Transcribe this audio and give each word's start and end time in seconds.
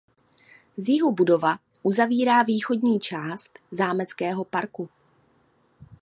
Z 0.77 0.89
jihu 0.89 1.11
budova 1.11 1.59
uzavírá 1.83 2.43
východní 2.43 2.99
část 2.99 3.59
zámeckého 3.71 4.43
parku. 4.43 4.89